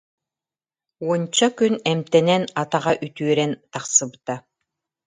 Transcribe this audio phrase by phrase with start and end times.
[1.05, 4.35] Уонча күн эмтэнэн атаҕа үтүөрэн тахсыбыта